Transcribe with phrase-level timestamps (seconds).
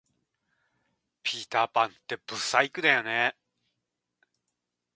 [1.21, 3.35] ピーターパンって不細工だよね